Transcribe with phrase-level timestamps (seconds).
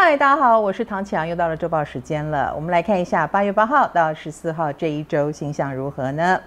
[0.00, 2.52] 嗨，大家好，我是唐启阳，又到了周报时间了。
[2.54, 6.40] 我们来看一下八月八号到十四号这一周星象如何呢？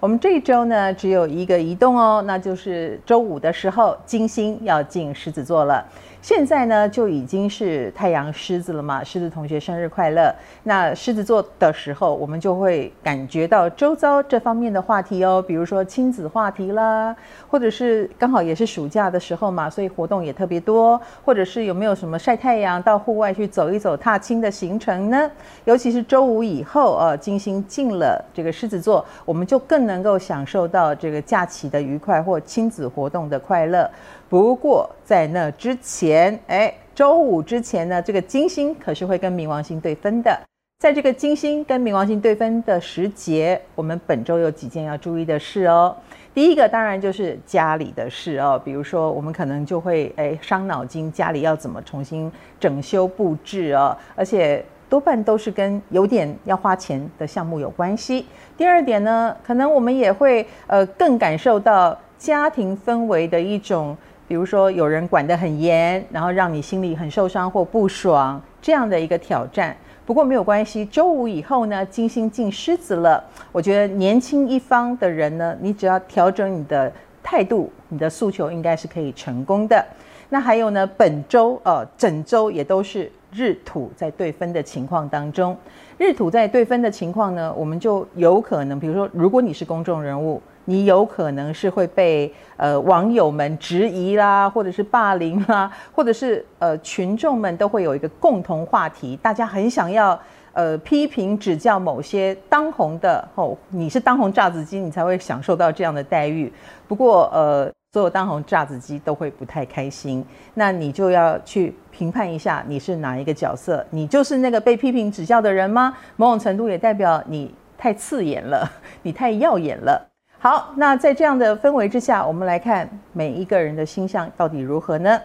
[0.00, 5.84] 我们这一周呢，只有一个移动哦，那就是周五的时候，金星要进狮子座了。
[6.22, 10.34] 现在呢，就已经是太阳狮子了嘛，狮子同学生日快乐！
[10.64, 17.14] 那狮子座的时候，我们就会感觉到周遭这方面的话题哦，比如说亲子话题啦，
[17.48, 25.30] 或者是刚好也是暑假的时候嘛，所以活动也特别多，或者是有没有什么晒太阳到户外去走一走、踏青的行程呢？
[25.64, 33.90] 尤其是周五以后，呃，金星进了这个狮子座，我们就更能够享受到这个假期的愉快或亲子活动的快乐。
[34.28, 40.40] 不过在那之前，哎，周五之前呢，这个金星可是会跟冥王星对分的。
[40.78, 45.94] 在这个金星跟冥王星对分的时节，我们本周有几件要注意的事哦。
[46.32, 58.26] 第一个当然就是家里的事哦，比如说我们可能就会哎伤脑筋，家里要怎么重新整修布置哦，而且多半都是跟有点要花钱的项目有关系。
[58.58, 63.96] 第二点呢，可能我们也会呃更感受到家庭氛围的一种。
[64.26, 69.76] 比如说有人管得很严，然后让你心里很受伤或不爽，这样的一个挑战。
[70.06, 73.24] 不过没有关系，周五以后呢，金星进狮子了。
[73.50, 76.92] 我觉得年轻一方的人呢，你只要调整你的
[77.24, 79.84] 态度，你的诉求应该是可以成功的。
[80.28, 85.56] 那还有呢，本周呃，整周也都是日土在对分的情况当中。
[85.98, 90.40] 日土在对分的情况呢，我们就有可能，比如说，如果你是公众人物。
[90.66, 100.16] 你有可能是会被呃网友们质疑啦，或者是霸凌啦，或者是呃群众们都会有一个共同话题，大家很想要
[100.52, 106.52] 呃批评指教某些当红的哦，你是当红炸子鸡，你才会享受到这样的待遇。
[106.86, 110.24] 不过呃，所有当红炸子鸡都会不太开心，
[110.54, 115.96] 那你就要去评判一下你是哪一个角色，你就是那个被批评指教的人吗？
[116.14, 118.70] 某种程度也代表你太刺眼了，
[119.02, 120.08] 你太耀眼了。
[120.38, 125.20] 好，那在这样的氛围之下，我们来看每一个人的星象到底如何呢？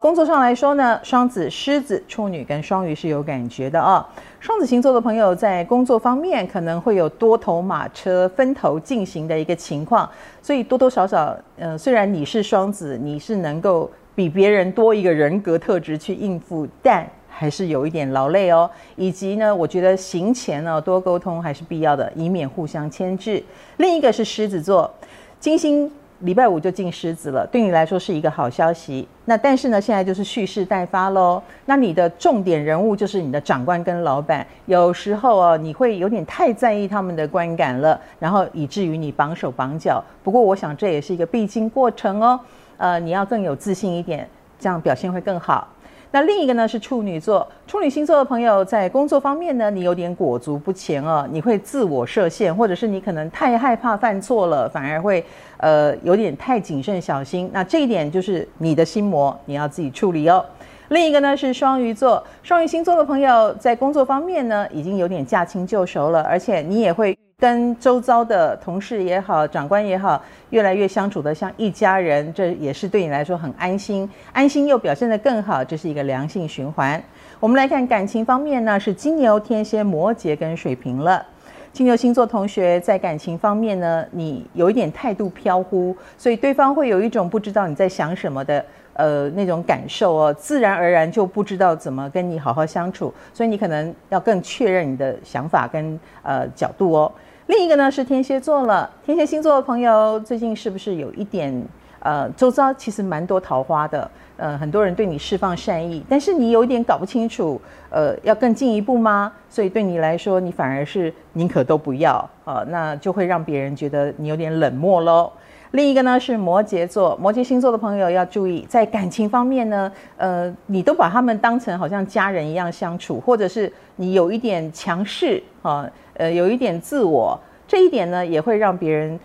[0.00, 4.08] 工作上来说呢，双子、狮子、处女跟双鱼是有感觉的啊、
[4.40, 10.08] 双子星座的朋友在工作方面可能会有多头马车分头进行的一个情况，
[10.40, 23.44] 所以多多少少，呃，虽然你是双子，你是能够比别人多一个人格特质去应付，但还是有一点劳累哦，以及呢，我觉得行前呢多沟通还是必要的，以免互相牵制。
[23.76, 24.90] 另一个是狮子座，
[25.38, 29.06] 金星礼拜五就进狮子了，对你来说是一个好消息。
[29.24, 31.42] 那但是呢，现在就是蓄势待发喽。
[31.66, 40.02] 那你的重点人物就是你的长官跟老板，有时候哦，你会有点太在意他们的观感了，然后以至于你绑手绑脚。
[40.22, 42.38] 不过我想这也是一个必经过程哦。
[42.76, 44.28] 呃，你要更有自信一点，
[44.58, 45.66] 这样表现会更好。
[46.12, 55.24] 那另一个呢是处女座，处女星座的朋友在工作方面呢，你有点裹足不前哦，你会自我设限，或者是你可能太害怕犯错了，反而会
[55.58, 57.48] 呃有点太谨慎小心。
[57.52, 60.44] 那这一点就是你的心魔，你要自己处理哦。
[60.88, 67.16] 另一个呢是双鱼座，双鱼星座的朋友在工作方面呢，已经有点驾轻就熟了，而且你也会。
[67.40, 77.02] 跟周遭的同事也好，长官也好，越来越相处得像一家人，这也是对你来说很安心，安心又表现得更好，这是一个良性循环。
[77.40, 81.24] 我们来看感情方面呢，是金牛、天蝎、摩羯跟水瓶了。
[81.72, 88.62] 金牛星座同学在感情方面呢，你有一点态度飘忽，所以对方会有一种不知道你在想什么的。
[88.94, 97.10] 呃，那种感受哦，自然而然就不知道怎么跟你好好相处，所以你可能要更确认你的想法跟呃角度哦。
[97.50, 101.52] 另一个呢是天蝎座了，天蝎星座的朋友最近是不是有一点
[101.98, 107.60] 呃，周遭其实蛮多桃花的，呃，很多人对你释放善意，但是你有一点搞不清楚，
[107.90, 109.32] 呃，要更进一步吗？
[109.48, 115.28] 所以对你来说，你反而是宁可都不要，呃，那就会让别人觉得你有点冷漠喽。
[115.72, 127.38] 另一个呢是摩羯座，摩羯星座的朋友要注意，在感情方面呢，呃，你都把他们当成好像家人一样相处，或者是你有一点强势啊，呃，有一点自我，
[127.70, 129.16] 这一点呢也会让别人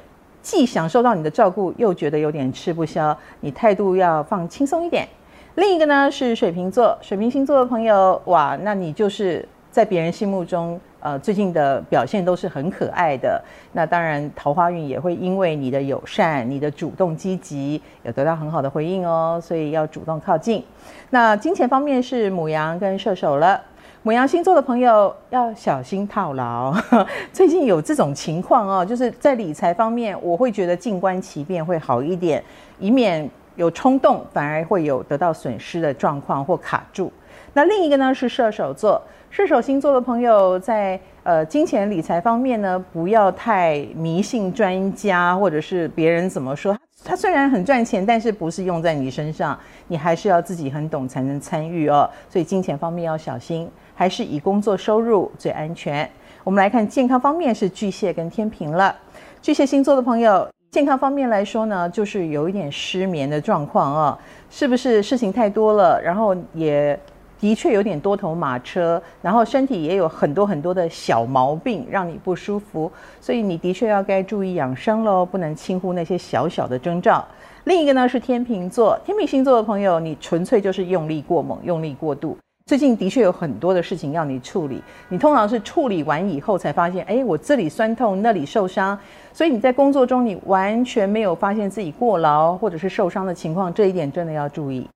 [0.44, 3.18] 既享受到你的照顾，又觉得有点吃不消。
[3.40, 5.08] 你态度要放轻松一点。
[5.56, 10.80] 另一个呢是水瓶座，水瓶星座的朋友，哇，那你就是在别人心目中。
[11.00, 13.40] 呃，最近的表现都是很可爱的。
[13.74, 19.40] 那当然，桃花运也会因为你的友善、你的主动积极，有得到很好的回应哦。
[19.42, 20.64] 所以要主动靠近。
[21.10, 23.60] 那金钱方面是母羊跟射手了。
[24.06, 26.72] 牡羊星座的朋友要小心套牢。
[27.34, 32.44] 最近有这种情况哦，就是在理财方面，我会觉得静观其变会好一点，
[32.78, 37.12] 以免有冲动，反而会有得到损失的状况或卡住。
[37.54, 46.78] 那另一个呢是射手座，射手星座的朋友在呃金钱理财方面呢，不要太迷信专家或者是别人怎么说。
[47.06, 49.58] 它虽然很赚钱，但是不是用在你身上，
[49.88, 52.10] 你还是要自己很懂才能参与哦。
[52.28, 56.10] 所以金钱方面要小心，还是以工作收入最安全。
[56.44, 58.96] 我们来看健康方面是巨蟹跟天秤了。
[59.40, 64.20] 巨蟹星座的朋友，健康方面来说呢，就是有一点失眠的状况啊，
[64.50, 66.02] 是不是事情太多了？
[66.02, 67.00] 然后也。
[67.40, 77.26] 的确有点多头马车，然后身体也有很多很多的小毛病，让你不舒服，所以你的确要该注意养生喽，不能轻忽那些小小的征兆。
[77.66, 82.38] 另一个呢是天秤座，天秤星座的朋友，你纯粹就是用力过猛，用力过度。
[82.68, 88.98] 最近的确有很多的事情要你处理，你通常是处理完以后才发现，哎，我这里酸痛，那里受伤，
[89.32, 94.88] 所以你在工作中你完全没有发现自己过劳或者是受伤的情况，这一点真的要注意。